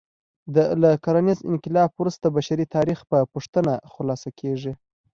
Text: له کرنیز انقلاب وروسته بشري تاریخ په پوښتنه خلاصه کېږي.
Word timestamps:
له 0.81 0.89
کرنیز 1.03 1.39
انقلاب 1.51 1.89
وروسته 1.99 2.25
بشري 2.35 2.65
تاریخ 2.75 2.99
په 3.09 3.17
پوښتنه 3.33 3.73
خلاصه 3.93 4.29
کېږي. 4.39 4.73